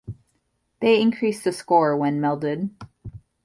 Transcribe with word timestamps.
They 0.79 0.99
increase 0.99 1.43
the 1.43 1.51
score 1.51 1.95
when 1.95 2.19
melded. 2.19 2.71